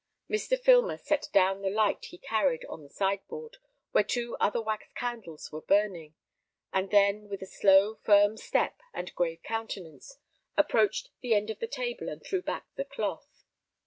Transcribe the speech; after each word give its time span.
Mr. 0.27 0.59
Filmer 0.59 0.97
set 0.97 1.29
down 1.31 1.61
the 1.61 1.69
light 1.69 2.05
he 2.05 2.17
carried 2.17 2.65
on 2.65 2.81
the 2.81 2.89
side 2.89 3.19
board, 3.27 3.57
where 3.91 4.03
two 4.03 4.35
other 4.39 4.59
wax 4.59 4.87
candles 4.95 5.51
were 5.51 5.61
burning; 5.61 6.15
and 6.73 6.89
then, 6.89 7.29
with 7.29 7.43
a 7.43 7.45
slow, 7.45 7.93
firm 8.03 8.35
step, 8.35 8.81
and 8.95 9.13
grave 9.13 9.43
countenance, 9.43 10.17
approached 10.57 11.09
the 11.21 11.35
end 11.35 11.51
of 11.51 11.59
the 11.59 11.67
table, 11.67 12.09
and 12.09 12.23
threw 12.23 12.41
back 12.41 12.65
the 12.77 12.85
cloth. 12.85 13.43